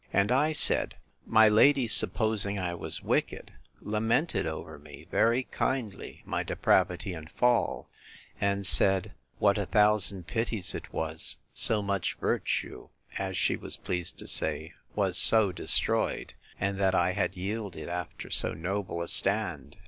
[0.11, 0.95] And I said,
[1.27, 7.87] My lady, supposing I was wicked, lamented over me, very kindly, my depravity and fall,
[8.41, 14.17] and said, What a thousand pities it was, so much virtue, as she was pleased
[14.17, 19.77] to say, was so destroyed; and that I had yielded, after so noble a stand!